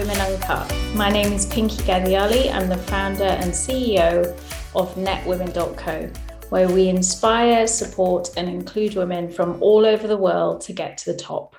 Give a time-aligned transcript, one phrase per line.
[0.00, 0.74] Women Uncut.
[0.94, 2.50] My name is Pinky Gadiali.
[2.50, 4.34] I'm the founder and CEO
[4.74, 6.10] of netwomen.co,
[6.48, 11.12] where we inspire, support, and include women from all over the world to get to
[11.12, 11.54] the top.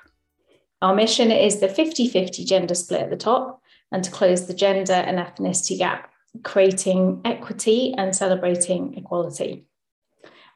[0.82, 4.54] Our mission is the 50 50 gender split at the top and to close the
[4.54, 6.10] gender and ethnicity gap,
[6.42, 9.66] creating equity and celebrating equality.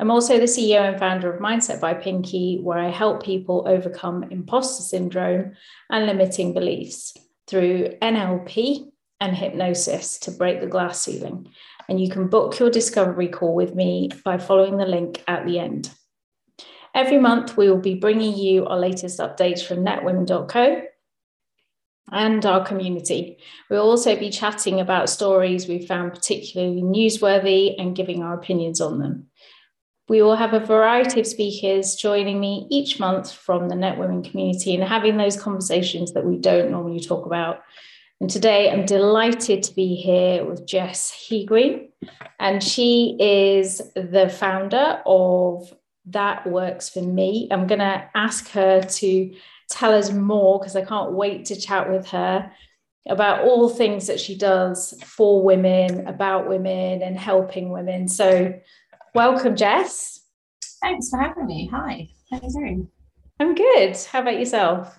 [0.01, 4.25] I'm also the CEO and founder of Mindset by Pinky, where I help people overcome
[4.25, 5.53] imposter syndrome
[5.89, 11.49] and limiting beliefs through NLP and hypnosis to break the glass ceiling.
[11.89, 15.59] And you can book your discovery call with me by following the link at the
[15.59, 15.91] end.
[16.95, 20.83] Every month, we will be bringing you our latest updates from netwomen.co
[22.13, 23.39] and our community.
[23.69, 28.99] We'll also be chatting about stories we found particularly newsworthy and giving our opinions on
[28.99, 29.27] them.
[30.09, 34.23] We will have a variety of speakers joining me each month from the Net Women
[34.23, 37.63] community and having those conversations that we don't normally talk about.
[38.21, 41.89] And today I'm delighted to be here with Jess Heagren,
[42.39, 45.75] and she is the founder of
[46.07, 47.49] That Works for Me.
[47.51, 49.35] I'm going to ask her to
[49.69, 52.53] tell us more because I can't wait to chat with her
[53.09, 58.09] about all things that she does for women, about women, and helping women.
[58.09, 58.55] So,
[59.17, 60.21] Welcome, Jess.
[60.83, 61.71] Thanks for having me.
[61.73, 62.89] Hi, how are you doing?
[63.41, 63.97] I'm good.
[63.97, 64.95] How about yourself?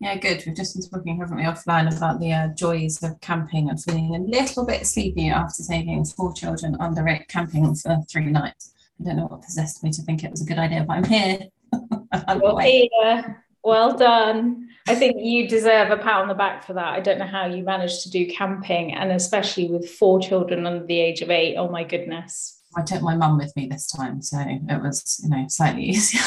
[0.00, 0.42] Yeah, good.
[0.44, 4.16] We've just been talking, haven't we, offline about the uh, joys of camping and feeling
[4.16, 8.74] a little bit sleepy after taking four children under it camping for three nights.
[9.00, 11.04] I don't know what possessed me to think it was a good idea, but I'm
[11.04, 11.38] here.
[12.26, 13.44] I'm You're here.
[13.62, 14.70] Well done.
[14.88, 16.94] I think you deserve a pat on the back for that.
[16.94, 20.84] I don't know how you managed to do camping and especially with four children under
[20.84, 21.54] the age of eight.
[21.56, 22.55] Oh my goodness.
[22.76, 26.20] I took my mum with me this time, so it was, you know, slightly easier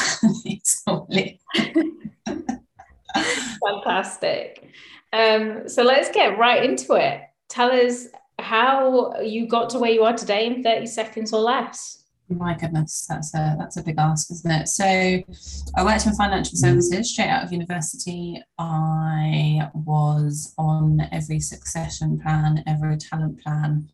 [3.62, 4.68] Fantastic.
[5.12, 7.22] Um, so let's get right into it.
[7.48, 8.06] Tell us
[8.40, 12.04] how you got to where you are today in 30 seconds or less.
[12.28, 14.68] My goodness, that's a that's a big ask, isn't it?
[14.68, 18.40] So I worked in financial services straight out of university.
[18.56, 23.88] I was on every succession plan, every talent plan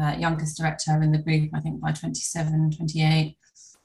[0.00, 3.36] uh, youngest director in the group, I think by 27, 28.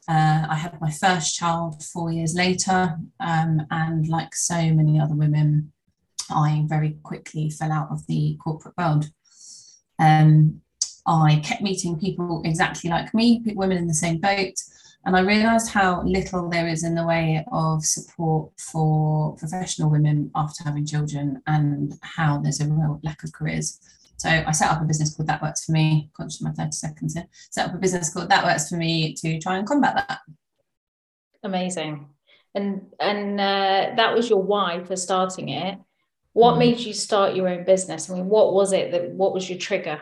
[0.08, 5.16] Uh, I had my first child four years later, um, and like so many other
[5.16, 5.72] women,
[6.30, 9.10] I very quickly fell out of the corporate world.
[9.98, 10.62] Um,
[11.08, 14.54] I kept meeting people exactly like me, women in the same boat,
[15.06, 20.32] and I realised how little there is in the way of support for professional women
[20.36, 23.80] after having children, and how there's a real lack of careers.
[24.18, 26.10] So I set up a business called That Works for Me.
[26.16, 27.28] Conscious my 30 seconds here.
[27.52, 30.20] Set up a business called That Works for Me to try and combat that.
[31.44, 32.08] Amazing.
[32.54, 35.78] And and uh, that was your why for starting it.
[36.34, 36.60] What mm.
[36.60, 38.10] made you start your own business?
[38.10, 40.00] I mean, what was it that what was your trigger?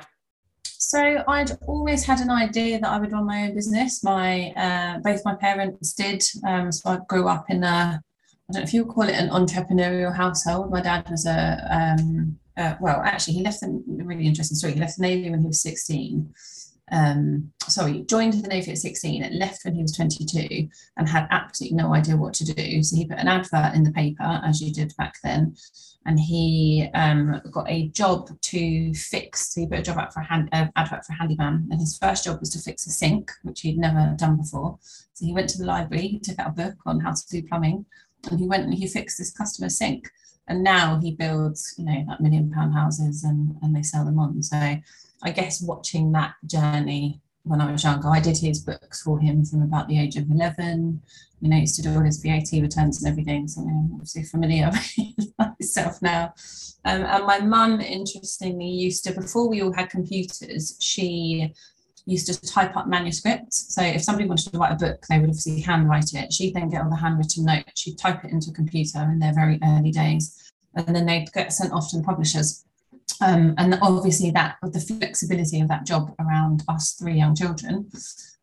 [0.64, 4.04] So I'd always had an idea that I would run my own business.
[4.04, 6.24] My uh, both my parents did.
[6.48, 8.02] Um, so I grew up in a
[8.50, 10.70] I don't know if you would call it an entrepreneurial household.
[10.70, 14.74] My dad was a um, uh, well, actually, he left the really interesting story.
[14.74, 16.34] He left the Navy when he was 16.
[16.92, 21.28] Um, sorry, joined the Navy at 16 and left when he was 22 and had
[21.32, 22.84] absolutely no idea what to do.
[22.84, 25.56] So he put an advert in the paper, as you did back then,
[26.06, 29.54] and he um, got a job to fix.
[29.54, 31.80] So he put a job out for a hand, uh, advert for a handyman, and
[31.80, 34.78] his first job was to fix a sink, which he'd never done before.
[35.14, 37.48] So he went to the library, he took out a book on how to do
[37.48, 37.86] plumbing,
[38.30, 40.12] and he went and he fixed this customer's sink
[40.48, 44.20] and now he builds you know that million pound houses and and they sell them
[44.20, 44.42] on.
[44.42, 44.58] So
[45.24, 49.46] i guess watching that journey when i was younger i did his books for him
[49.46, 51.02] from about the age of 11
[51.42, 54.70] you know used to do all his vat returns and everything so i'm obviously familiar
[55.18, 56.34] with myself now.
[56.86, 61.54] Um, and my mum interestingly used to before we all had computers she
[62.06, 63.74] used to type up manuscripts.
[63.74, 66.34] So if somebody wanted to write a book, they would obviously handwrite it.
[66.34, 67.80] She'd then get all the handwritten notes.
[67.80, 71.54] She'd type it into a computer in their very early days, and then they'd get
[71.54, 72.66] sent off to the publishers.
[73.22, 77.90] Um, and obviously, that the flexibility of that job around us three young children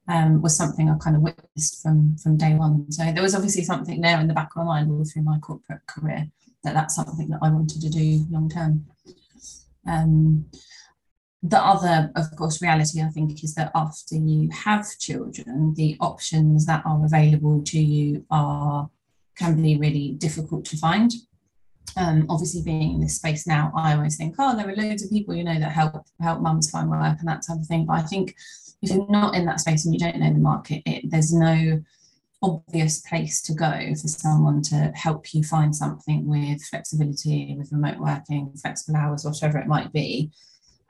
[0.09, 2.91] um, was something I kind of witnessed from from day one.
[2.91, 5.39] So there was obviously something there in the back of my mind all through my
[5.39, 6.31] corporate career
[6.65, 8.87] that that's something that I wanted to do long term.
[9.87, 10.47] Um,
[11.43, 16.67] the other, of course, reality I think is that after you have children, the options
[16.67, 18.91] that are available to you are
[19.37, 21.13] can be really difficult to find.
[21.97, 25.11] Um, obviously, being in this space now, I always think, oh, there are loads of
[25.11, 27.87] people you know that help help mums find work and that type of thing.
[27.87, 28.37] But I think
[28.83, 31.83] if you're not in that space and you don't know the market, it, there's no
[32.43, 37.99] obvious place to go for someone to help you find something with flexibility, with remote
[37.99, 40.31] working, flexible hours, whatever it might be.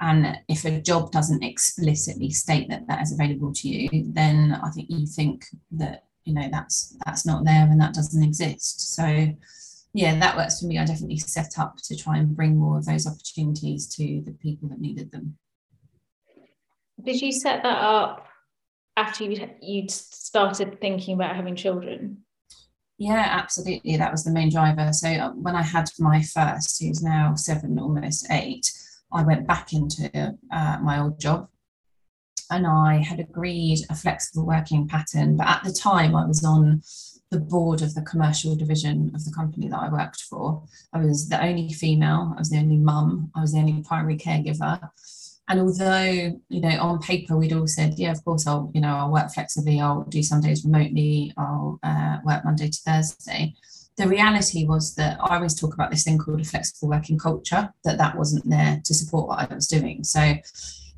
[0.01, 4.71] And if a job doesn't explicitly state that that is available to you, then I
[4.71, 8.95] think you think that you know that's that's not there and that doesn't exist.
[8.95, 9.29] So
[9.93, 10.79] yeah, that works for me.
[10.79, 14.69] I definitely set up to try and bring more of those opportunities to the people
[14.69, 15.37] that needed them.
[17.03, 18.27] Did you set that up
[18.97, 22.19] after you you'd started thinking about having children?
[22.99, 23.97] Yeah, absolutely.
[23.97, 24.93] That was the main driver.
[24.93, 28.71] So uh, when I had my first, who's now seven, almost eight,
[29.13, 31.49] I went back into uh, my old job
[32.51, 35.37] and I had agreed a flexible working pattern.
[35.37, 36.83] But at the time, I was on
[37.31, 40.65] the board of the commercial division of the company that I worked for.
[40.93, 44.17] I was the only female, I was the only mum, I was the only primary
[44.17, 44.91] caregiver.
[45.49, 48.95] And although, you know, on paper we'd all said, yeah, of course, I'll, you know,
[48.95, 53.55] I'll work flexibly, I'll do some days remotely, I'll uh, work Monday to Thursday.
[54.01, 57.71] The reality was that I always talk about this thing called a flexible working culture,
[57.85, 60.05] that that wasn't there to support what I was doing.
[60.05, 60.37] So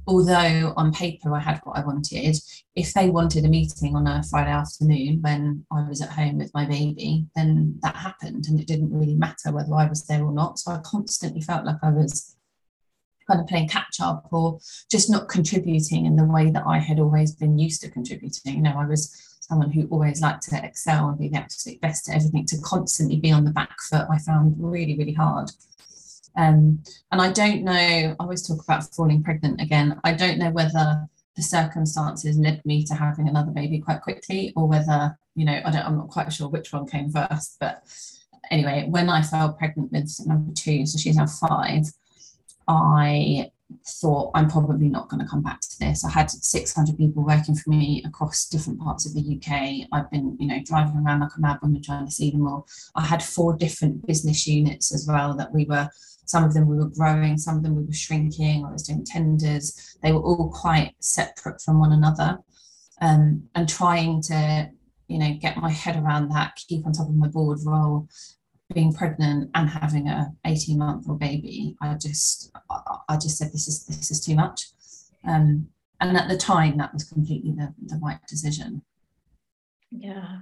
[0.06, 2.37] although on paper I had what I wanted,
[2.76, 6.54] if they wanted a meeting on a Friday afternoon when I was at home with
[6.54, 10.32] my baby, then that happened and it didn't really matter whether I was there or
[10.32, 10.60] not.
[10.60, 12.37] So I constantly felt like I was
[13.28, 17.00] kind of playing catch up or just not contributing in the way that I had
[17.00, 18.58] always been used to contributing.
[18.58, 22.08] You know, I was someone who always liked to excel and be the absolute best
[22.08, 25.50] at everything, to constantly be on the back foot, I found really, really hard.
[26.38, 30.00] Um, and I don't know, I always talk about falling pregnant again.
[30.04, 31.06] I don't know whether
[31.37, 35.70] the circumstances led me to having another baby quite quickly or whether, you know, I
[35.70, 37.58] don't, I'm not quite sure which one came first.
[37.60, 37.82] But
[38.50, 41.84] anyway, when I fell pregnant with number two, so she's now five,
[42.66, 43.50] I
[43.87, 46.05] thought I'm probably not going to come back to this.
[46.05, 49.89] I had 600 people working for me across different parts of the UK.
[49.93, 52.67] I've been, you know, driving around like a mad woman trying to see them all.
[52.95, 55.89] I had four different business units as well that we were
[56.25, 59.05] some of them we were growing, some of them we were shrinking, I was doing
[59.05, 59.97] tenders.
[60.03, 62.39] They were all quite separate from one another.
[63.01, 64.71] Um, and trying to,
[65.09, 68.09] you know, get my head around that, keep on top of my board role,
[68.73, 72.53] being pregnant and having a 18 month old baby, I just,
[73.09, 74.69] I just said, this is, this is too much.
[75.25, 75.69] Um,
[76.01, 78.83] and at the time that was completely the, the right decision.
[79.91, 80.39] Yeah.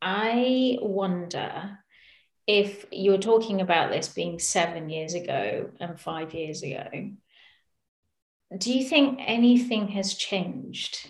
[0.00, 1.78] I wonder
[2.46, 6.88] if you're talking about this being seven years ago and five years ago,
[8.56, 11.08] do you think anything has changed?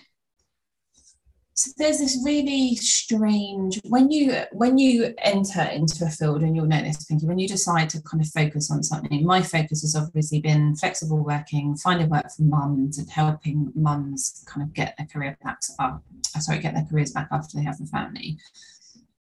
[1.57, 6.67] So there's this really strange when you when you enter into a field and you'll
[6.67, 9.25] notice this, Pinky, when you decide to kind of focus on something.
[9.25, 14.67] My focus has obviously been flexible working, finding work for mums and helping mums kind
[14.67, 16.03] of get their career back up,
[16.35, 18.37] uh, sorry, get their careers back after they have a family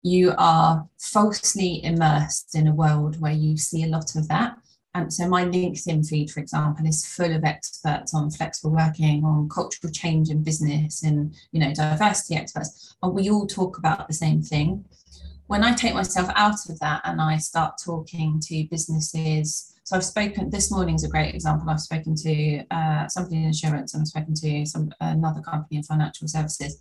[0.04, 4.58] you are falsely immersed in a world where you see a lot of that.
[4.95, 9.50] And so my LinkedIn feed, for example, is full of experts on flexible working, on
[9.50, 14.13] cultural change in business, and you know diversity experts, and we all talk about the
[14.13, 14.86] same thing.
[15.48, 20.06] When I take myself out of that and I start talking to businesses, so I've
[20.06, 20.50] spoken.
[20.50, 21.70] This morning's a great example.
[21.70, 25.84] I've spoken to uh, somebody in insurance, and I've spoken to some another company in
[25.84, 26.77] financial services,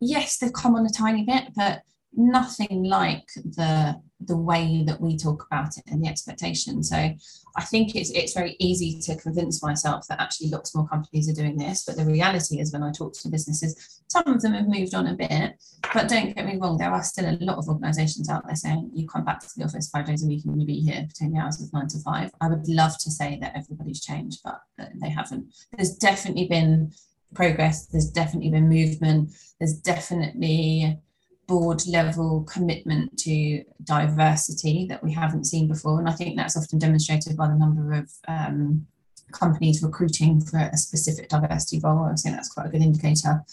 [0.00, 1.82] yes, they've come on a tiny bit, but
[2.16, 6.82] nothing like the the way that we talk about it and the expectation.
[6.82, 11.28] So I think it's it's very easy to convince myself that actually lots more companies
[11.28, 11.84] are doing this.
[11.84, 15.08] But the reality is when I talk to businesses, some of them have moved on
[15.08, 15.62] a bit.
[15.92, 18.90] But don't get me wrong, there are still a lot of organizations out there saying
[18.94, 21.32] you come back to the office five days a week and you be here between
[21.32, 22.30] the hours of nine to five.
[22.40, 25.54] I would love to say that everybody's changed, but they haven't.
[25.76, 26.92] There's definitely been
[27.34, 27.86] progress.
[27.86, 29.30] There's definitely been movement.
[29.58, 30.98] There's definitely
[31.46, 35.98] board level commitment to diversity that we haven't seen before.
[35.98, 38.86] And I think that's often demonstrated by the number of um,
[39.32, 42.04] companies recruiting for a specific diversity role.
[42.04, 43.44] I think that's quite a good indicator.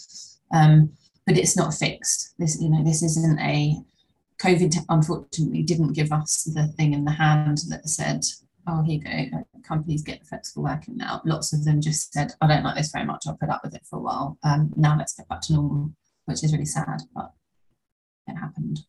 [0.52, 0.92] Um,
[1.26, 2.34] but it's not fixed.
[2.38, 3.76] This, you know, this isn't a
[4.42, 8.24] COVID unfortunately didn't give us the thing in the hand that said,
[8.66, 11.22] oh, here you go, companies get flexible working now.
[11.24, 13.74] Lots of them just said, I don't like this very much, I'll put up with
[13.74, 14.38] it for a while.
[14.42, 15.92] Um, now let's get back to normal,
[16.26, 17.32] which is really sad, but
[18.26, 18.80] it happened.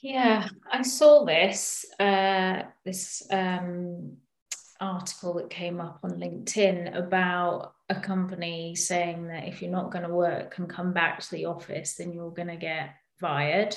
[0.00, 4.16] Yeah, I saw this uh, this um,
[4.80, 10.04] article that came up on LinkedIn about a company saying that if you're not going
[10.04, 13.76] to work and come back to the office, then you're going to get fired.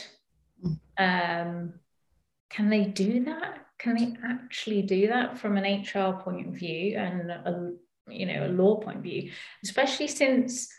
[0.64, 0.78] Mm.
[1.00, 1.74] Um,
[2.52, 3.66] can they do that?
[3.80, 7.72] Can they actually do that from an HR point of view and a,
[8.08, 9.32] you know a law point of view,
[9.64, 10.70] especially since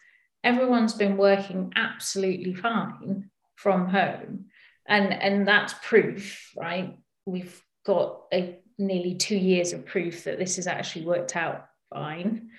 [0.45, 3.29] everyone's been working absolutely fine
[3.63, 4.47] from home.
[4.87, 6.99] And, and that's proof, right?
[7.25, 12.51] We've got a, nearly two years of proof that this has actually worked out fine.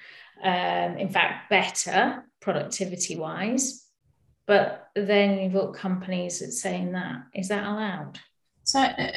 [0.41, 3.86] Um, in fact, better productivity wise.
[4.45, 8.19] But then you've got companies that saying that is that allowed?
[8.63, 9.12] So uh,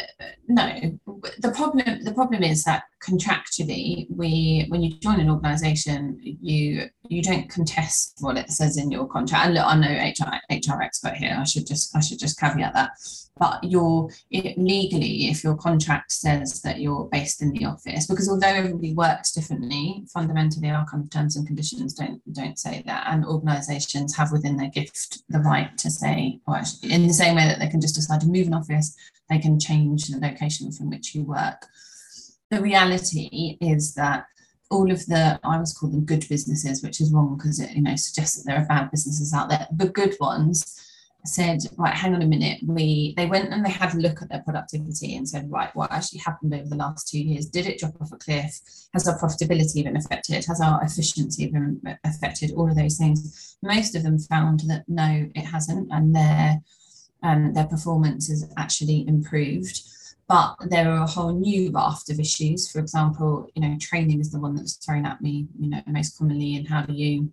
[0.48, 0.98] no,
[1.38, 7.22] the problem the problem is that contractually, we when you join an organisation, you you
[7.22, 9.46] don't contest what it says in your contract.
[9.46, 11.36] And look, I'm no HR HR expert here.
[11.38, 12.90] I should just I should just caveat that
[13.38, 18.28] but you're it, legally if your contract says that you're based in the office because
[18.28, 23.06] although everybody works differently fundamentally our kind of terms and conditions don't don't say that
[23.08, 27.36] and organizations have within their gift the right to say or actually in the same
[27.36, 28.96] way that they can just decide to move an office
[29.28, 31.66] they can change the location from which you work
[32.50, 34.26] the reality is that
[34.70, 37.82] all of the I always call them good businesses, which is wrong because it you
[37.82, 39.66] know suggests that there are bad businesses out there.
[39.76, 40.82] The good ones
[41.24, 42.60] said, right, hang on a minute.
[42.64, 45.92] We they went and they had a look at their productivity and said, right, what
[45.92, 47.46] actually happened over the last two years?
[47.46, 48.60] Did it drop off a cliff?
[48.94, 50.44] Has our profitability been affected?
[50.44, 52.52] Has our efficiency been affected?
[52.52, 53.56] All of those things.
[53.62, 56.60] Most of them found that no, it hasn't, and their
[57.22, 59.82] um, their performance has actually improved.
[60.28, 62.68] But there are a whole new raft of issues.
[62.70, 66.18] For example, you know, training is the one that's thrown at me, you know, most
[66.18, 67.32] commonly, and how do you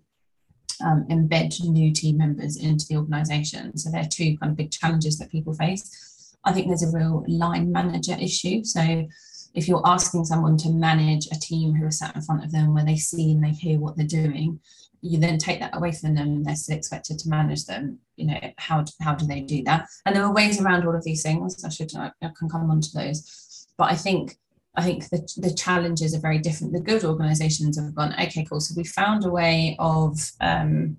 [0.84, 3.76] um, embed new team members into the organization.
[3.76, 6.36] So they're two kind of big challenges that people face.
[6.44, 8.64] I think there's a real line manager issue.
[8.64, 9.08] So
[9.54, 12.74] if you're asking someone to manage a team who are sat in front of them
[12.74, 14.60] where they see and they hear what they're doing,
[15.04, 17.98] you then take that away from them and they're still expected to manage them.
[18.16, 19.86] You know, how, how do they do that?
[20.06, 21.62] And there are ways around all of these things.
[21.62, 23.68] I should I can come on to those.
[23.76, 24.38] But I think
[24.76, 26.72] I think the, the challenges are very different.
[26.72, 28.60] The good organizations have gone, okay, cool.
[28.60, 30.96] So we found a way of um,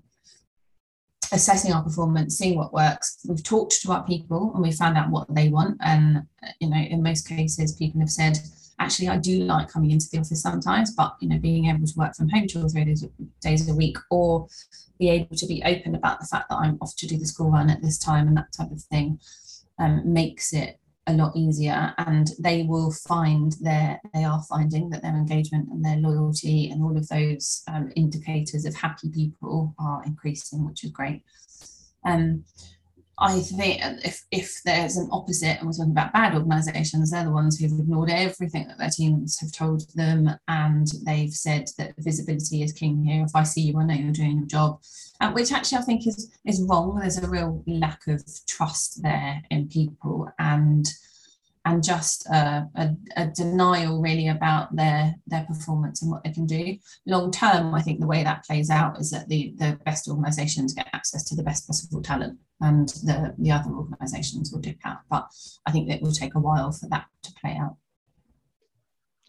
[1.32, 3.18] assessing our performance, seeing what works.
[3.28, 5.76] We've talked to our people and we found out what they want.
[5.80, 6.22] And,
[6.58, 8.38] you know, in most cases, people have said,
[8.78, 11.94] actually, I do like coming into the office sometimes, but, you know, being able to
[11.96, 13.04] work from home two or three days,
[13.40, 14.48] days a week or
[14.98, 17.50] be able to be open about the fact that I'm off to do the school
[17.50, 19.20] run at this time and that type of thing
[19.78, 21.94] um, makes it a lot easier.
[21.98, 26.82] And they will find their they are finding that their engagement and their loyalty and
[26.82, 31.22] all of those um, indicators of happy people are increasing which is great.
[32.04, 32.44] Um,
[33.18, 37.30] I think if, if there's an opposite, and we're talking about bad organisations, they're the
[37.30, 42.62] ones who've ignored everything that their teams have told them, and they've said that visibility
[42.62, 43.24] is king here.
[43.24, 44.80] If I see you, I know you're doing your job,
[45.32, 46.98] which actually I think is is wrong.
[46.98, 50.86] There's a real lack of trust there in people, and
[51.66, 56.46] and just a, a, a, denial really about their their performance and what they can
[56.46, 56.78] do.
[57.04, 60.72] Long term i think the way that plays out is that the the best organizations
[60.72, 64.98] get access to the best possible talent and the the other organizations will dip out.
[65.10, 65.28] But
[65.66, 67.76] i think it will take a while for that to play out.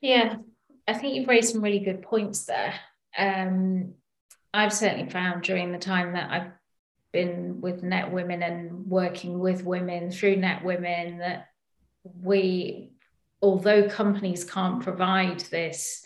[0.02, 0.38] Yeah
[0.88, 2.74] i think you've raised some really good points there.
[3.18, 3.96] Um,
[4.54, 6.52] i've certainly found during the time that i've
[7.12, 11.48] been with net women and working with women through net women that
[12.22, 12.92] we,
[13.42, 16.06] although companies can't provide this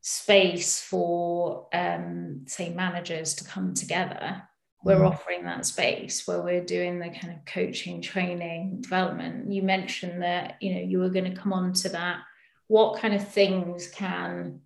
[0.00, 4.42] space for, um, say, managers to come together,
[4.84, 5.10] we're mm.
[5.10, 9.52] offering that space where we're doing the kind of coaching, training, development.
[9.52, 12.20] You mentioned that you know you were going to come on to that.
[12.68, 14.60] What kind of things can,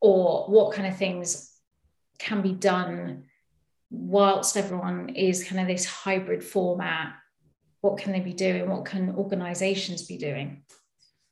[0.00, 1.52] or what kind of things
[2.18, 3.24] can be done
[3.90, 7.14] whilst everyone is kind of this hybrid format
[7.80, 8.68] what can they be doing?
[8.68, 10.62] What can organizations be doing?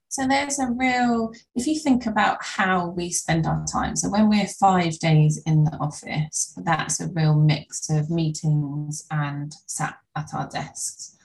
[0.09, 4.29] So there's a real if you think about how we spend our time so when
[4.29, 10.33] we're five days in the office that's a real mix of meetings and sat at
[10.33, 11.17] our desks.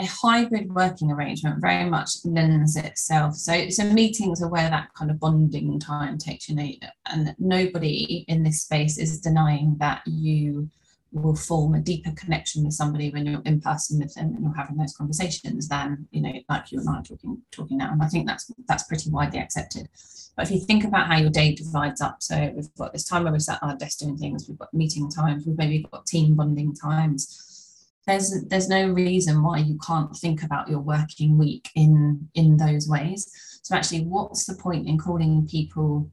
[0.00, 3.34] A hybrid working arrangement very much lends itself.
[3.34, 6.70] So so meetings are where that kind of bonding time takes you know
[7.06, 10.70] and nobody in this space is denying that you
[11.14, 14.54] will form a deeper connection with somebody when you're in person with them and you're
[14.54, 17.92] having those conversations than you know like you and I are talking talking now.
[17.92, 19.88] And I think that's that's pretty widely accepted.
[20.36, 23.22] But if you think about how your day divides up so we've got this time
[23.22, 26.06] where we're sat at our desk doing things we've got meeting times we've maybe got
[26.06, 27.40] team bonding times.
[28.06, 32.88] There's there's no reason why you can't think about your working week in in those
[32.88, 33.30] ways.
[33.62, 36.10] So actually what's the point in calling people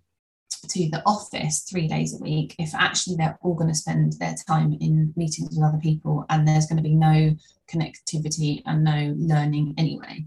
[0.70, 4.36] to the office three days a week if actually they're all going to spend their
[4.48, 7.36] time in meetings with other people and there's going to be no
[7.70, 10.24] connectivity and no learning anyway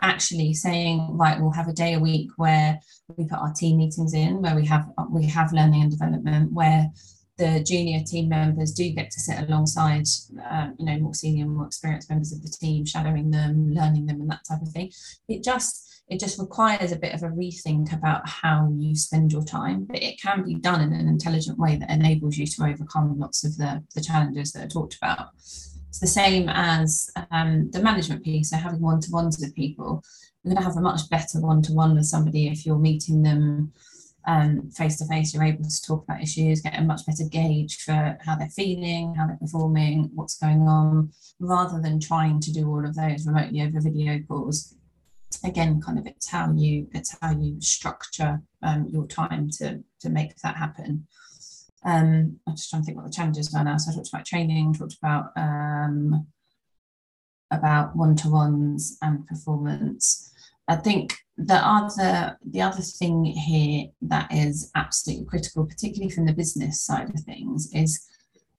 [0.00, 2.78] actually saying right we'll have a day a week where
[3.16, 6.90] we put our team meetings in where we have we have learning and development where
[7.38, 10.04] the junior team members do get to sit alongside,
[10.50, 14.20] um, you know, more senior, more experienced members of the team, shadowing them, learning them,
[14.20, 14.90] and that type of thing.
[15.28, 19.44] It just it just requires a bit of a rethink about how you spend your
[19.44, 23.18] time, but it can be done in an intelligent way that enables you to overcome
[23.18, 25.28] lots of the, the challenges that are talked about.
[25.36, 30.02] It's the same as um, the management piece, so having one to ones with people.
[30.42, 33.22] You're going to have a much better one to one with somebody if you're meeting
[33.22, 33.72] them
[34.74, 38.18] face to face, you're able to talk about issues, get a much better gauge for
[38.24, 41.10] how they're feeling, how they're performing, what's going on,
[41.40, 44.74] rather than trying to do all of those remotely over video calls.
[45.44, 50.08] Again, kind of it's how you it's how you structure um, your time to to
[50.08, 51.06] make that happen.
[51.84, 53.76] Um, I'm just trying to think what the challenges are now.
[53.76, 56.26] So I talked about training, talked about um,
[57.50, 60.32] about one-to-ones and performance.
[60.66, 66.32] I think the other the other thing here that is absolutely critical, particularly from the
[66.32, 68.04] business side of things, is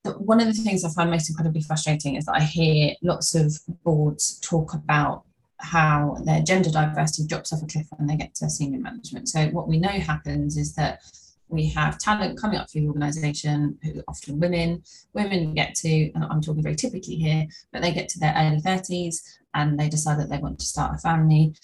[0.03, 3.35] that one of the things I find most incredibly frustrating is that I hear lots
[3.35, 5.25] of boards talk about
[5.59, 9.29] how their gender diversity drops off a cliff when they get to senior management.
[9.29, 11.01] So what we know happens is that
[11.49, 14.83] we have talent coming up through the organisation who are often women.
[15.13, 18.61] Women get to, and I'm talking very typically here, but they get to their early
[18.61, 19.17] 30s
[19.53, 21.55] and they decide that they want to start a family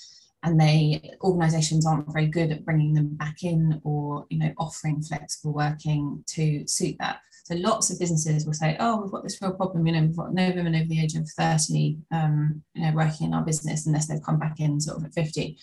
[0.44, 5.02] and they organizations aren't very good at bringing them back in or you know offering
[5.02, 9.42] flexible working to suit that so lots of businesses will say oh we've got this
[9.42, 12.84] real problem you know we've got no women over the age of 30 um, you
[12.84, 15.58] know working in our business unless they've come back in sort of at 50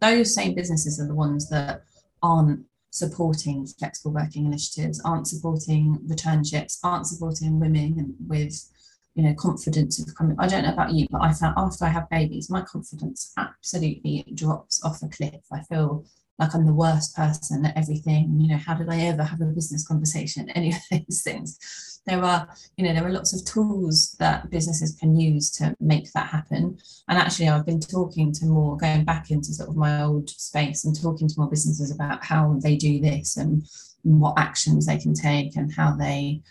[0.00, 1.82] those same businesses are the ones that
[2.22, 8.68] aren't supporting flexible working initiatives aren't supporting returnships aren't supporting women with
[9.14, 10.36] you know, confidence of coming.
[10.38, 14.24] I don't know about you, but I found after I have babies, my confidence absolutely
[14.34, 15.42] drops off a cliff.
[15.52, 16.04] I feel
[16.42, 18.36] like I'm the worst person at everything.
[18.40, 20.50] You know, how did I ever have a business conversation?
[20.50, 22.00] Any of these things.
[22.04, 26.12] There are, you know, there are lots of tools that businesses can use to make
[26.12, 26.76] that happen.
[27.08, 30.84] And actually, I've been talking to more, going back into sort of my old space
[30.84, 33.64] and talking to more businesses about how they do this and
[34.02, 36.42] what actions they can take and how they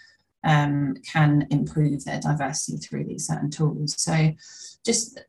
[0.45, 4.01] um, can improve their diversity through these certain tools.
[4.01, 4.31] So
[4.85, 5.19] just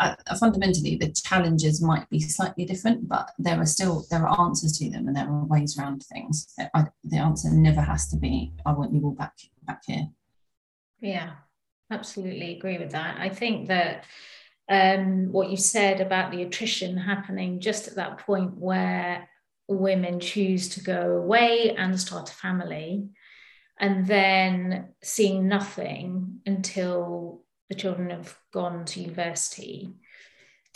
[0.00, 4.78] uh, fundamentally the challenges might be slightly different but there are still there are answers
[4.78, 6.52] to them and there are ways around things.
[6.74, 9.34] I, the answer never has to be i want you all back
[9.66, 10.08] back here.
[11.00, 11.32] Yeah
[11.90, 13.16] absolutely agree with that.
[13.18, 14.04] I think that
[14.68, 19.28] um, what you said about the attrition happening just at that point where
[19.68, 23.08] women choose to go away and start a family
[23.78, 29.94] and then seeing nothing until the children have gone to university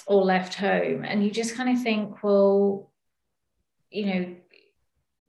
[0.07, 1.05] or left home.
[1.05, 2.91] And you just kind of think, well,
[3.91, 4.37] you know,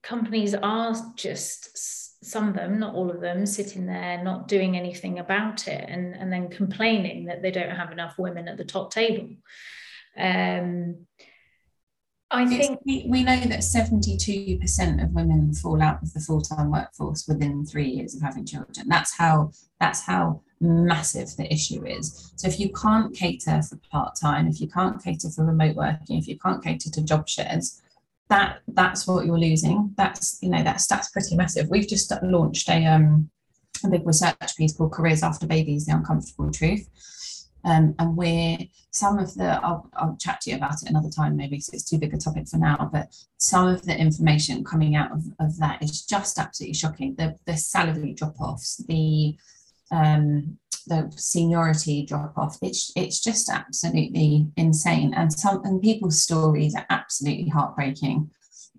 [0.01, 5.19] companies are just some of them, not all of them, sitting there not doing anything
[5.19, 8.91] about it and, and then complaining that they don't have enough women at the top
[8.91, 9.29] table.
[10.17, 11.05] Um,
[12.31, 17.27] I think we, we know that 72% of women fall out of the full-time workforce
[17.27, 18.87] within three years of having children.
[18.87, 22.33] That's how that's how massive the issue is.
[22.35, 26.27] So if you can't cater for part-time, if you can't cater for remote working, if
[26.27, 27.81] you can't cater to job shares,
[28.29, 29.93] that that's what you're losing.
[29.97, 31.69] That's you know that's that's pretty massive.
[31.69, 33.31] We've just launched a um
[33.83, 36.89] a big research piece called Careers After Babies: The Uncomfortable Truth
[37.65, 38.57] um, and we're
[38.91, 41.89] some of the I'll, I'll chat to you about it another time maybe because it's
[41.89, 45.57] too big a topic for now but some of the information coming out of, of
[45.59, 47.15] that is just absolutely shocking.
[47.15, 49.35] The the salary drop-offs the
[49.91, 55.13] um, the seniority drop off it's it's just absolutely insane.
[55.13, 58.29] And some and people's stories are absolutely heartbreaking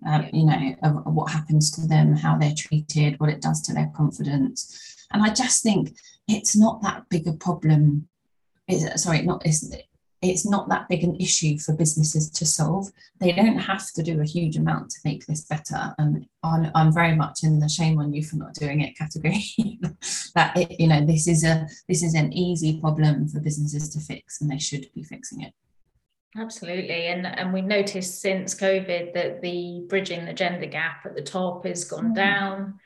[0.05, 3.61] um, you know of, of what happens to them how they're treated what it does
[3.63, 4.97] to their confidence.
[5.13, 8.07] And i just think it's not that big a problem
[8.71, 9.75] is sorry, not is
[10.21, 12.91] it's not that big an issue for businesses to solve.
[13.19, 15.95] They don't have to do a huge amount to make this better.
[15.97, 19.43] And I'm, I'm very much in the shame on you for not doing it category.
[20.35, 23.99] that it, you know this is a this is an easy problem for businesses to
[23.99, 25.53] fix, and they should be fixing it.
[26.37, 31.21] Absolutely, and and we noticed since COVID that the bridging the gender gap at the
[31.21, 32.15] top has gone mm.
[32.15, 32.79] down.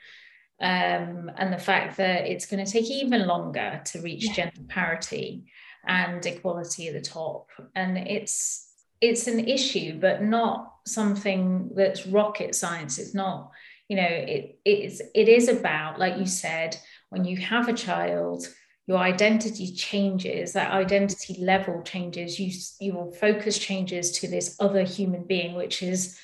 [0.58, 4.32] Um, and the fact that it's going to take even longer to reach yeah.
[4.32, 5.44] gender parity
[5.86, 7.48] and equality at the top.
[7.74, 8.64] And it's
[9.00, 12.98] it's an issue, but not something that's rocket science.
[12.98, 13.50] It's not,
[13.88, 16.78] you know, it it is it is about, like you said,
[17.10, 18.48] when you have a child,
[18.86, 25.24] your identity changes, that identity level changes, you your focus changes to this other human
[25.24, 26.18] being, which is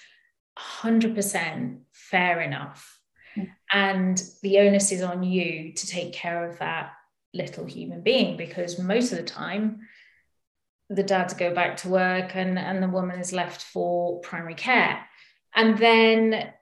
[0.58, 2.98] 100% fair enough.
[3.72, 6.92] And the onus is on you to take care of that
[7.34, 9.80] little human being because most of the time
[10.90, 15.04] the dads go back to work and, and the woman is left for primary care.
[15.54, 16.52] And then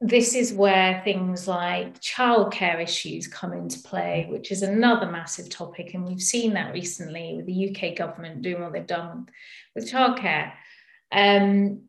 [0.00, 5.94] this is where things like childcare issues come into play, which is another massive topic.
[5.94, 9.28] And we've seen that recently with the UK government doing what they've done
[9.74, 10.52] with childcare.
[11.12, 11.82] Um,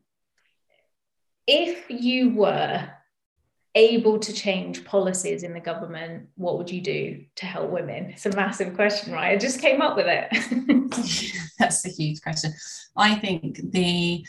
[1.46, 2.88] if you were
[3.74, 8.06] able to change policies in the government, what would you do to help women?
[8.06, 9.32] It's a massive question, right?
[9.32, 11.34] I just came up with it.
[11.58, 12.52] That's a huge question.
[12.96, 14.26] I think the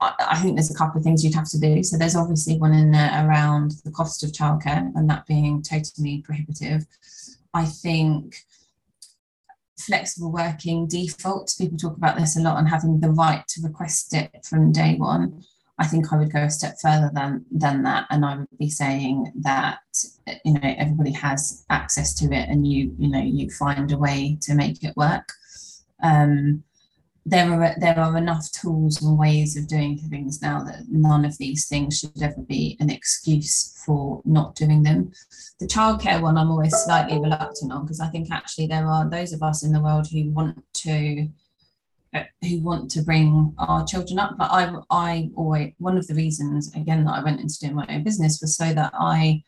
[0.00, 1.82] I think there's a couple of things you'd have to do.
[1.82, 6.22] So there's obviously one in there around the cost of childcare and that being totally
[6.22, 6.86] prohibitive.
[7.52, 8.36] I think
[9.78, 11.54] flexible working default.
[11.58, 14.94] People talk about this a lot and having the right to request it from day
[14.96, 15.44] one.
[15.78, 18.70] I think I would go a step further than than that, and I would be
[18.70, 19.78] saying that
[20.44, 24.38] you know everybody has access to it, and you you know you find a way
[24.42, 25.32] to make it work.
[26.02, 26.64] Um,
[27.26, 31.36] there are there are enough tools and ways of doing things now that none of
[31.38, 35.12] these things should ever be an excuse for not doing them.
[35.58, 39.32] The childcare one, I'm always slightly reluctant on because I think actually there are those
[39.32, 41.28] of us in the world who want to
[42.42, 44.36] who want to bring our children up.
[44.38, 47.86] But I, I always one of the reasons again that I went into doing my
[47.88, 49.42] own business was so that I,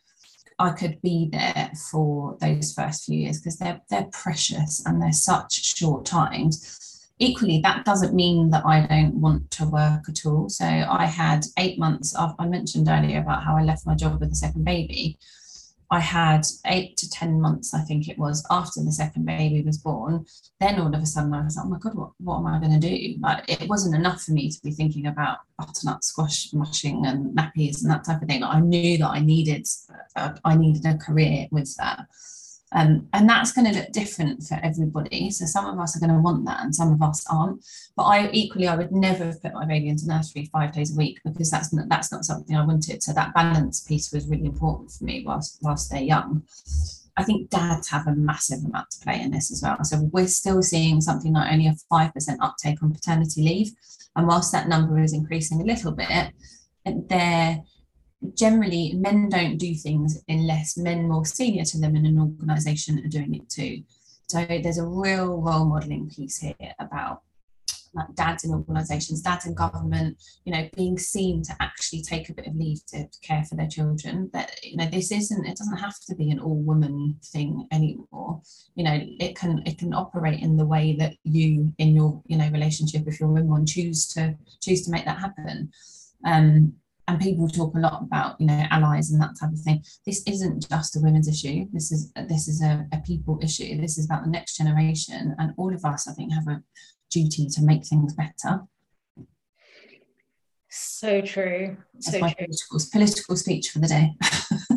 [0.57, 5.11] I could be there for those first few years because they're they're precious and they're
[5.11, 6.75] such short times.
[7.21, 10.47] Equally, that doesn't mean that I don't want to work at all.
[10.47, 12.15] So I had eight months.
[12.15, 15.17] Of, I mentioned earlier about how I left my job with the second baby.
[15.91, 19.79] I had eight to 10 months, I think it was, after the second baby was
[19.79, 20.25] born.
[20.59, 22.59] Then all of a sudden I was like, oh my God, what, what am I
[22.59, 23.15] going to do?
[23.19, 27.81] Like, it wasn't enough for me to be thinking about butternut squash mushing and nappies
[27.81, 28.43] and that type of thing.
[28.43, 29.67] I knew that I needed,
[30.15, 32.05] uh, I needed a career with that.
[32.71, 35.31] Um, and that's going to look different for everybody.
[35.31, 37.65] So some of us are going to want that and some of us aren't.
[37.95, 40.97] But I equally, I would never have put my baby into nursery five days a
[40.97, 43.01] week because that's not, that's not something I wanted.
[43.01, 46.43] So that balance piece was really important for me whilst, whilst they're young.
[47.17, 49.83] I think dads have a massive amount to play in this as well.
[49.83, 53.71] So we're still seeing something like only a 5% uptake on paternity leave.
[54.15, 56.33] And whilst that number is increasing a little bit,
[56.85, 57.61] they're
[58.33, 63.07] generally men don't do things unless men more senior to them in an organization are
[63.07, 63.83] doing it too.
[64.27, 67.21] So there's a real role modeling piece here about
[67.93, 72.33] like dads in organizations dads in government you know being seen to actually take a
[72.33, 74.29] bit of leave to care for their children.
[74.33, 78.41] That you know this isn't it doesn't have to be an all woman thing anymore.
[78.75, 82.37] You know it can it can operate in the way that you in your you
[82.37, 85.71] know relationship if you're in one choose to choose to make that happen.
[86.25, 86.73] Um
[87.09, 89.83] and people talk a lot about you know allies and that type of thing.
[90.05, 91.65] This isn't just a women's issue.
[91.73, 93.81] This is this is a, a people issue.
[93.81, 95.35] This is about the next generation.
[95.39, 96.61] And all of us i think have a
[97.09, 98.61] duty to make things better.
[100.69, 101.77] So true.
[101.95, 102.45] That's so my true.
[102.45, 104.13] Political, political speech for the day.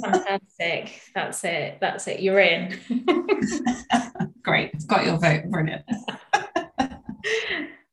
[0.00, 1.02] Fantastic.
[1.14, 1.76] That's it.
[1.82, 2.20] That's it.
[2.20, 2.80] You're in.
[4.42, 4.72] Great.
[4.86, 5.50] Got your vote.
[5.50, 5.84] Brilliant.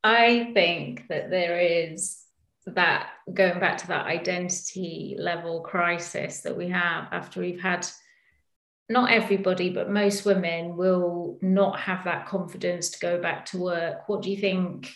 [0.01, 2.23] I think that there is
[2.67, 7.87] that going back to that identity level crisis that we have after we've had
[8.89, 14.07] not everybody but most women will not have that confidence to go back to work.
[14.07, 14.91] What do you think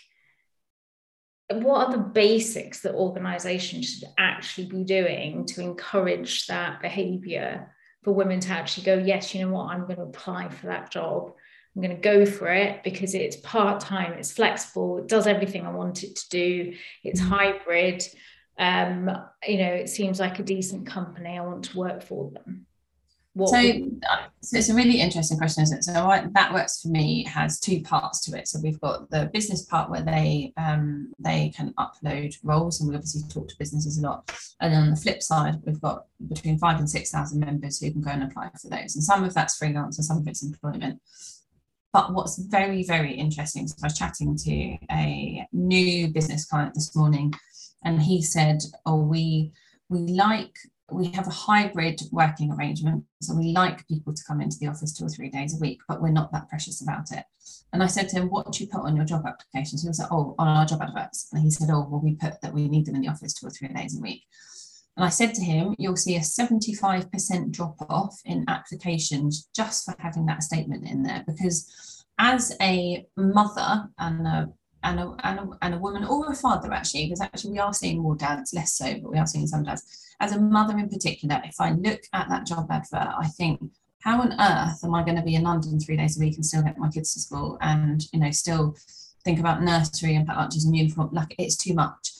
[1.51, 7.71] what are the basics that organizations should actually be doing to encourage that behavior
[8.01, 9.69] for women to actually go yes you know what?
[9.69, 11.33] I'm going to apply for that job
[11.75, 15.65] I'm going to go for it because it's part time, it's flexible, it does everything
[15.65, 17.31] I want it to do, it's mm-hmm.
[17.31, 18.03] hybrid.
[18.59, 19.09] Um,
[19.47, 21.37] you know, it seems like a decent company.
[21.37, 22.67] I want to work for them.
[23.35, 25.83] What so, uh, so it's a really interesting question, isn't it?
[25.83, 28.47] So I, that works for me has two parts to it.
[28.47, 32.95] So we've got the business part where they um, they can upload roles, and we
[32.95, 34.31] obviously talk to businesses a lot.
[34.59, 37.91] And then on the flip side, we've got between five and six thousand members who
[37.91, 38.93] can go and apply for those.
[38.93, 41.01] And some of that's freelance, and some of it's employment.
[41.93, 46.95] But what's very, very interesting, so I was chatting to a new business client this
[46.95, 47.33] morning,
[47.85, 49.53] and he said, Oh, we
[49.89, 50.55] we like
[50.91, 53.03] we have a hybrid working arrangement.
[53.21, 55.79] So we like people to come into the office two or three days a week,
[55.87, 57.23] but we're not that precious about it.
[57.71, 59.83] And I said to him, What do you put on your job applications?
[59.83, 61.29] He was like, Oh, on our job adverts.
[61.31, 63.47] And he said, Oh, well, we put that we need them in the office two
[63.47, 64.23] or three days a week.
[64.95, 69.95] And I said to him, you'll see a 75% drop off in applications just for
[69.97, 71.23] having that statement in there.
[71.25, 74.49] Because as a mother and a
[74.83, 77.73] and a, and a, and a woman or a father actually because actually we are
[77.73, 80.89] seeing more dads less so but we are seeing some dads as a mother in
[80.89, 83.61] particular if i look at that job advert i think
[84.01, 86.45] how on earth am i going to be in london three days a week and
[86.45, 88.75] still get my kids to school and you know still
[89.23, 92.11] think about nursery and pack lunches and uniform like it's too much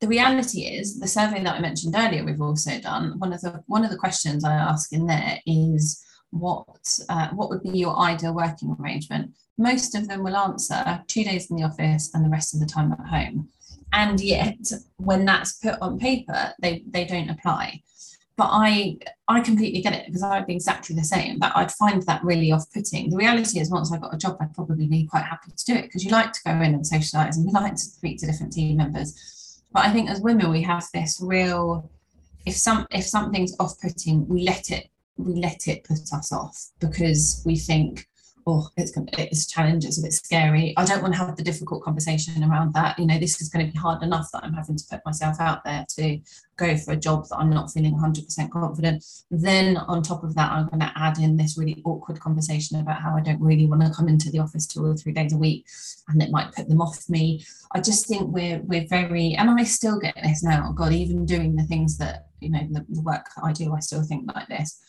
[0.00, 3.62] the reality is the survey that i mentioned earlier we've also done one of the
[3.66, 7.98] one of the questions i ask in there is what uh, what would be your
[7.98, 9.32] ideal working arrangement?
[9.58, 12.66] Most of them will answer two days in the office and the rest of the
[12.66, 13.48] time at home.
[13.92, 14.58] And yet
[14.96, 17.82] when that's put on paper they they don't apply.
[18.36, 22.02] But i i completely get it because i'd be exactly the same but i'd find
[22.02, 23.08] that really off-putting.
[23.08, 25.74] The reality is once i got a job i'd probably be quite happy to do
[25.74, 28.26] it because you like to go in and socialize and you like to speak to
[28.26, 29.35] different team members
[29.76, 31.88] but i think as women we have this real
[32.46, 37.42] if some if something's off-putting we let it we let it put us off because
[37.44, 38.08] we think
[38.48, 40.72] oh, it's it's a challenge, it's a bit scary.
[40.76, 42.96] I don't want to have the difficult conversation around that.
[42.96, 45.40] You know, this is going to be hard enough that I'm having to put myself
[45.40, 46.20] out there to
[46.56, 49.04] go for a job that I'm not feeling 100% confident.
[49.30, 53.02] Then on top of that, I'm going to add in this really awkward conversation about
[53.02, 55.38] how I don't really want to come into the office two or three days a
[55.38, 55.66] week,
[56.08, 57.44] and it might put them off me.
[57.72, 60.72] I just think we're we're very, and I still get this now.
[60.72, 63.80] God, even doing the things that you know the, the work that I do, I
[63.80, 64.80] still think like this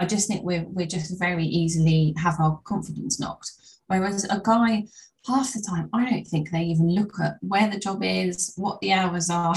[0.00, 3.50] I just think we're we're just very easily have our confidence knocked.
[3.88, 4.84] Whereas a guy,
[5.26, 8.80] half the time, I don't think they even look at where the job is, what
[8.80, 9.54] the hours are,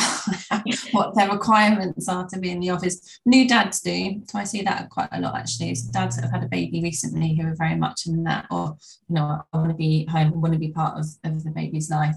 [0.91, 3.19] what their requirements are to be in the office.
[3.25, 5.71] New dads do, so I see that quite a lot actually.
[5.71, 8.77] It's dads that have had a baby recently who are very much in that, or
[9.07, 11.51] you know, I want to be home, I want to be part of, of the
[11.51, 12.15] baby's life.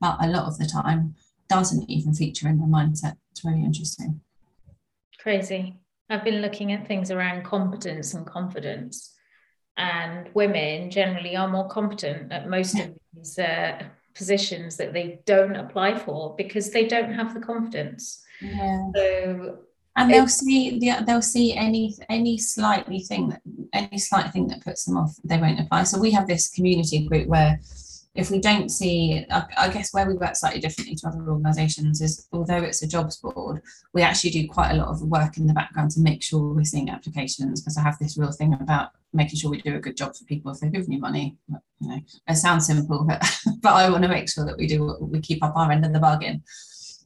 [0.00, 1.14] But a lot of the time,
[1.48, 3.16] doesn't even feature in their mindset.
[3.30, 4.20] It's really interesting.
[5.18, 5.78] Crazy.
[6.10, 9.14] I've been looking at things around competence and confidence,
[9.76, 13.82] and women generally are more competent at most of these uh,
[14.14, 18.22] positions that they don't apply for because they don't have the confidence.
[18.40, 18.90] Yeah.
[18.94, 19.58] So
[19.96, 23.40] and they'll see the, they'll see any any slightly thing that
[23.72, 27.06] any slight thing that puts them off they won't apply so we have this community
[27.06, 27.60] group where
[28.14, 32.28] if we don't see, I, guess where we work slightly differently to other organisations is
[32.32, 33.60] although it's a jobs board,
[33.92, 36.64] we actually do quite a lot of work in the background to make sure we're
[36.64, 39.96] seeing applications because I have this real thing about making sure we do a good
[39.96, 41.36] job for people if they're giving you money.
[41.48, 43.20] You know, it sounds simple, but,
[43.60, 45.92] but I want to make sure that we do we keep up our end of
[45.92, 46.44] the bargain.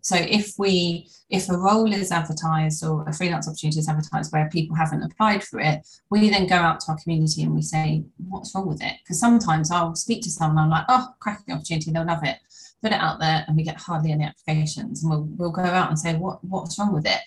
[0.09, 4.49] So if we if a role is advertised or a freelance opportunity is advertised where
[4.49, 8.05] people haven't applied for it, we then go out to our community and we say,
[8.17, 8.95] what's wrong with it?
[9.03, 12.39] Because sometimes I'll speak to someone, I'm like, oh, cracking opportunity, they'll love it.
[12.83, 15.03] Put it out there and we get hardly any applications.
[15.03, 17.21] And we'll, we'll go out and say, what, what's wrong with it?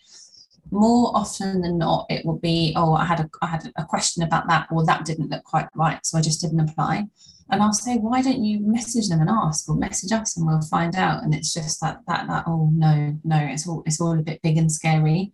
[0.72, 4.24] More often than not, it will be, oh, I had a I had a question
[4.24, 7.08] about that, or that didn't look quite right, so I just didn't apply
[7.52, 10.62] and I'll say, why don't you message them and ask, or message us and we'll
[10.62, 11.24] find out.
[11.24, 14.42] And it's just that that that oh no no, it's all it's all a bit
[14.42, 15.34] big and scary,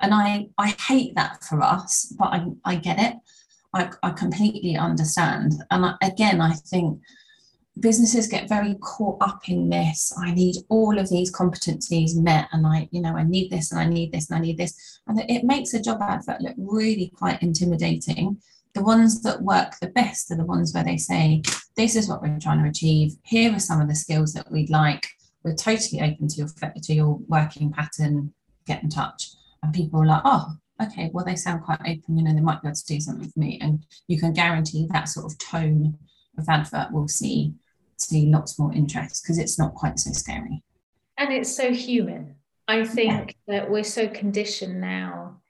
[0.00, 3.16] and I I hate that for us, but I I get it.
[3.72, 7.00] I I completely understand, and I, again I think
[7.80, 12.64] businesses get very caught up in this i need all of these competencies met and
[12.64, 15.20] i you know i need this and i need this and i need this and
[15.28, 18.40] it makes a job advert look really quite intimidating
[18.74, 21.42] the ones that work the best are the ones where they say,
[21.76, 23.14] this is what we're trying to achieve.
[23.22, 25.06] Here are some of the skills that we'd like.
[25.42, 28.32] We're totally open to your, to your working pattern.
[28.66, 29.30] Get in touch.
[29.62, 32.16] And people are like, oh, okay, well, they sound quite open.
[32.16, 33.58] You know, they might be able to do something for me.
[33.60, 35.98] And you can guarantee that sort of tone
[36.38, 37.54] of advert will see
[37.96, 40.62] see lots more interest because it's not quite so scary.
[41.16, 42.36] And it's so human.
[42.66, 43.60] I think yeah.
[43.60, 45.40] that we're so conditioned now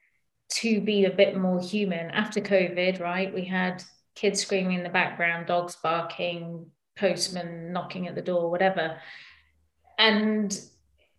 [0.47, 3.33] to be a bit more human after COVID, right?
[3.33, 3.83] We had
[4.15, 8.97] kids screaming in the background, dogs barking, postman knocking at the door, whatever.
[9.97, 10.57] And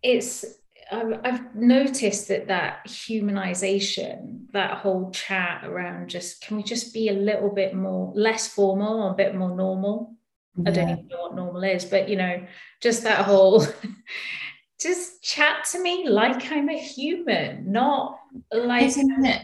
[0.01, 0.45] it's,
[0.91, 7.13] I've noticed that that humanization, that whole chat around just, can we just be a
[7.13, 10.15] little bit more, less formal, or a bit more normal?
[10.55, 10.69] Yeah.
[10.69, 12.45] I don't even know what normal is, but you know,
[12.81, 13.65] just that whole
[14.79, 18.19] just chat to me like I'm a human, not
[18.51, 19.43] like Isn't it?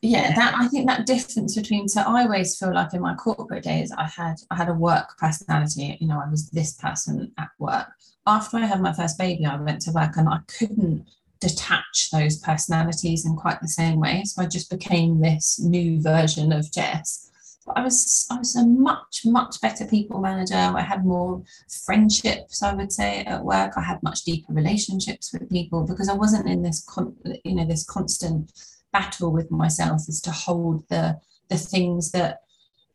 [0.00, 3.64] Yeah, that I think that difference between so I always feel like in my corporate
[3.64, 7.48] days I had I had a work personality, you know, I was this person at
[7.58, 7.88] work.
[8.24, 11.06] After I had my first baby, I went to work and I couldn't
[11.40, 14.22] detach those personalities in quite the same way.
[14.24, 17.28] So I just became this new version of Jess
[17.76, 20.54] I was I was a much much better people manager.
[20.54, 21.42] I had more
[21.84, 23.72] friendships, I would say, at work.
[23.76, 27.66] I had much deeper relationships with people because I wasn't in this con- you know
[27.66, 28.52] this constant
[28.92, 32.40] battle with myself as to hold the the things that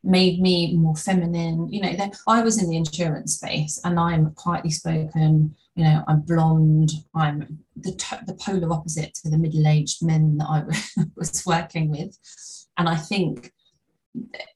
[0.04, 1.72] made me more feminine.
[1.72, 6.22] You know, I was in the insurance space and I'm quietly spoken, you know, I'm
[6.22, 7.92] blonde, I'm the,
[8.28, 10.64] the polar opposite to the middle aged men that I
[11.16, 12.18] was working with.
[12.78, 13.53] And I think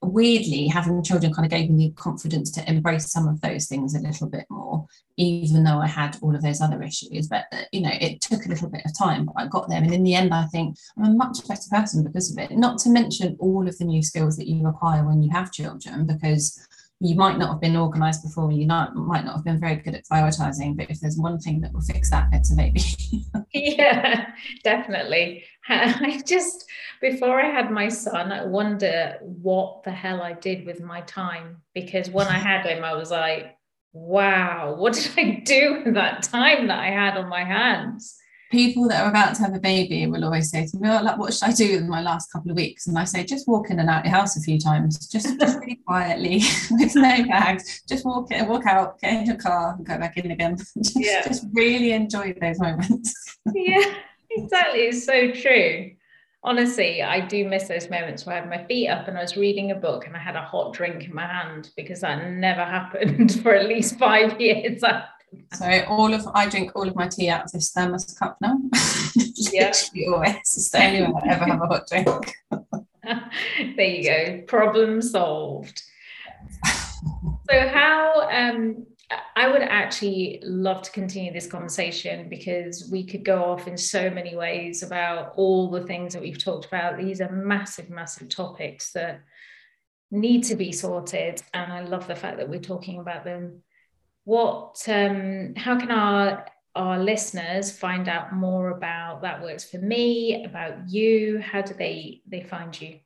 [0.02, 3.94] weirdly having children kind of gave me the confidence to embrace some of those things
[3.94, 7.26] a little bit more even though i had all of those other issues.
[7.26, 9.82] But uh, you know it took a little bit of time but i got there.
[9.82, 12.52] And in the end i think i'm a much better person because of it.
[12.52, 16.06] Not to mention all of the new skills that you acquire when you have children
[16.06, 16.66] because
[17.00, 19.94] you might not have been organized before you not, might not have been very good
[19.94, 22.82] at prioritizing but if there's one thing that will fix that it's a baby.
[23.52, 24.30] Yeah
[24.62, 25.44] definitely.
[25.68, 26.64] I just
[27.00, 31.62] before i had my son i wonder what the hell i did with my time
[31.74, 33.56] because when i had him i was like
[33.92, 38.17] wow what did i do with that time that i had on my hands
[38.50, 41.18] people that are about to have a baby will always say to me, oh, like,
[41.18, 42.86] what should I do in my last couple of weeks?
[42.86, 45.58] And I say, just walk in and out your house a few times, just, just
[45.58, 47.82] really quietly, with no bags.
[47.88, 50.56] Just walk in, walk out, get in your car, and go back in again.
[50.78, 51.26] just, yeah.
[51.26, 53.38] just really enjoy those moments.
[53.54, 53.94] yeah,
[54.30, 54.80] exactly.
[54.80, 55.92] It's so true.
[56.42, 59.36] Honestly, I do miss those moments where I had my feet up and I was
[59.36, 62.64] reading a book and I had a hot drink in my hand because that never
[62.64, 64.80] happened for at least five years.
[65.54, 68.58] So all of I drink all of my tea out of this thermos cup now.
[69.52, 69.72] Yeah.
[70.12, 70.34] always.
[70.34, 72.34] It's the only way I ever have a hot drink.
[73.76, 74.42] there you go.
[74.46, 75.80] Problem solved.
[77.48, 78.84] so how um
[79.36, 84.10] I would actually love to continue this conversation because we could go off in so
[84.10, 86.98] many ways about all the things that we've talked about.
[86.98, 89.22] These are massive, massive topics that
[90.10, 91.42] need to be sorted.
[91.54, 93.62] And I love the fact that we're talking about them
[94.28, 100.44] what um, how can our our listeners find out more about that works for me
[100.44, 102.98] about you how do they they find you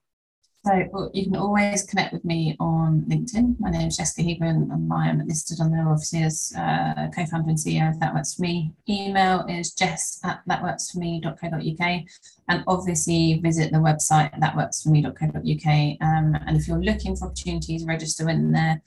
[0.67, 3.59] so well, you can always connect with me on LinkedIn.
[3.59, 7.51] My name is Jessica Heagren and I am listed on there obviously as uh, co-founder
[7.51, 8.73] and CEO of That Works For Me.
[8.89, 12.03] Email is jess at thatworksforme.co.uk
[12.49, 15.67] and obviously visit the website thatworksforme.co.uk
[16.01, 18.83] um, and if you're looking for opportunities, register in there.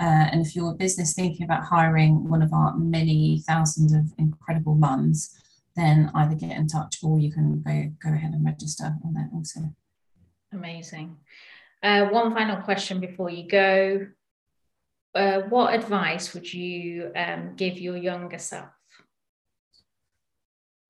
[0.00, 4.12] Uh, and if you're a business thinking about hiring one of our many thousands of
[4.18, 5.36] incredible mums,
[5.74, 9.30] then either get in touch or you can go, go ahead and register on that
[9.34, 9.60] also.
[10.52, 11.16] Amazing.
[11.82, 14.06] Uh, one final question before you go.
[15.14, 18.68] Uh, what advice would you um, give your younger self?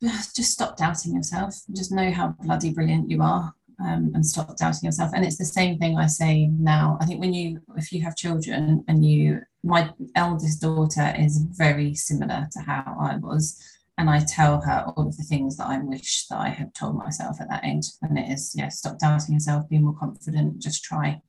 [0.03, 1.55] Just stop doubting yourself.
[1.75, 5.13] Just know how bloody brilliant you are um, and stop doubting yourself.
[5.15, 6.99] And it's the same thing I say now.
[7.01, 11.95] I think when you, if you have children and you, my eldest daughter is very
[11.95, 13.61] similar to how I was.
[13.97, 16.97] And I tell her all of the things that I wish that I had told
[16.97, 17.87] myself at that age.
[18.03, 21.21] And it is, yeah, stop doubting yourself, be more confident, just try.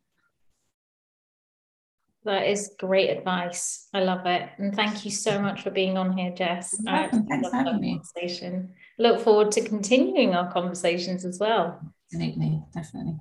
[2.30, 3.88] That is great advice.
[3.92, 4.48] I love it.
[4.60, 6.80] And thank you so much for being on here, Jess.
[6.86, 7.18] Thanks
[7.50, 8.00] for having me.
[8.00, 8.72] Conversation.
[9.00, 11.82] Look forward to continuing our conversations as well.
[12.14, 13.18] Absolutely, definitely.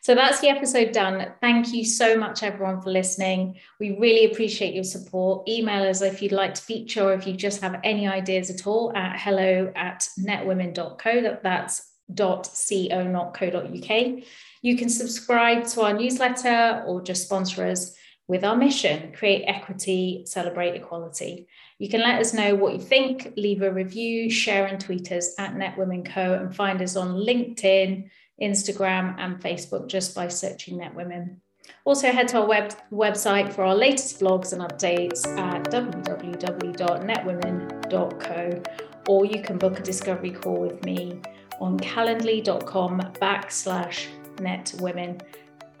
[0.00, 1.34] So that's the episode done.
[1.42, 3.56] Thank you so much, everyone, for listening.
[3.78, 5.46] We really appreciate your support.
[5.46, 8.66] Email us if you'd like to feature or if you just have any ideas at
[8.66, 11.40] all at hello at netwomen.co.
[11.42, 14.22] That's dot co, not co.uk.
[14.62, 17.96] You can subscribe to our newsletter or just sponsor us
[18.28, 21.46] with our mission create equity, celebrate equality.
[21.78, 25.34] You can let us know what you think, leave a review, share and tweet us
[25.38, 28.08] at NetWomenCo, and find us on LinkedIn,
[28.40, 31.38] Instagram, and Facebook just by searching NetWomen.
[31.84, 38.62] Also, head to our web, website for our latest blogs and updates at www.netwomen.co,
[39.08, 41.20] or you can book a discovery call with me
[41.62, 44.06] on calendly.com backslash
[44.40, 45.20] net women.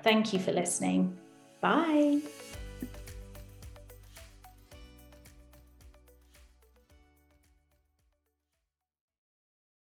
[0.02, 1.16] Thank you for listening.
[1.60, 2.20] Bye.